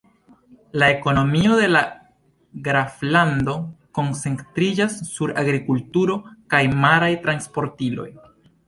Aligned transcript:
La 0.83 0.87
ekonomio 0.93 1.57
de 1.59 1.67
la 1.73 1.83
graflando 2.69 3.55
koncentriĝas 4.01 4.97
sur 5.15 5.37
agrikulturo 5.45 6.21
kaj 6.57 6.65
maraj 6.83 7.13
transportiloj. 7.29 8.13